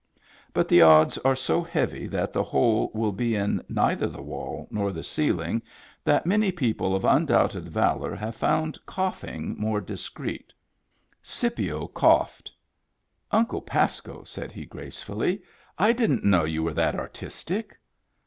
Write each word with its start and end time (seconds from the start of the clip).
But 0.51 0.67
the 0.67 0.81
odds 0.81 1.19
are 1.19 1.35
so 1.35 1.61
heavy 1.61 2.07
that 2.07 2.33
the 2.33 2.41
hole 2.41 2.89
will 2.91 3.11
be 3.11 3.35
in 3.35 3.63
neither 3.69 4.07
the 4.07 4.19
wall 4.23 4.67
nor 4.71 4.91
the 4.91 5.03
ceiling 5.03 5.61
that 6.03 6.25
many 6.25 6.51
people 6.51 6.95
of 6.95 7.05
un 7.05 7.27
doubted 7.27 7.69
valor 7.69 8.15
have 8.15 8.35
found 8.35 8.83
coughing 8.87 9.55
more 9.59 9.79
dis 9.79 10.09
creet. 10.09 10.53
Scipio 11.21 11.85
coughed." 11.85 12.51
Uncle 13.31 13.61
Pasco," 13.61 14.23
said 14.23 14.51
he 14.51 14.65
gracefully," 14.65 15.43
I 15.87 15.93
didn't 15.93 16.23
know 16.23 16.45
you 16.45 16.63
were 16.63 16.73
that 16.73 16.95
artistic." 16.95 17.77